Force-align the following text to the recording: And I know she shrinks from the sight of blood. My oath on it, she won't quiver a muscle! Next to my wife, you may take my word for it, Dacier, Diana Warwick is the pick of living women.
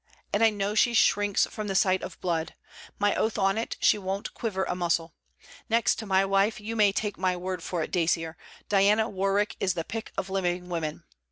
And 0.33 0.43
I 0.43 0.49
know 0.49 0.73
she 0.73 0.95
shrinks 0.95 1.45
from 1.45 1.67
the 1.67 1.75
sight 1.75 2.01
of 2.01 2.19
blood. 2.21 2.55
My 2.97 3.13
oath 3.15 3.37
on 3.37 3.55
it, 3.55 3.77
she 3.79 3.99
won't 3.99 4.33
quiver 4.33 4.63
a 4.63 4.73
muscle! 4.73 5.13
Next 5.69 5.93
to 5.99 6.07
my 6.07 6.25
wife, 6.25 6.59
you 6.59 6.75
may 6.75 6.91
take 6.91 7.19
my 7.19 7.37
word 7.37 7.61
for 7.61 7.83
it, 7.83 7.91
Dacier, 7.91 8.35
Diana 8.67 9.07
Warwick 9.07 9.55
is 9.59 9.75
the 9.75 9.83
pick 9.83 10.11
of 10.17 10.27
living 10.31 10.69
women. 10.69 11.03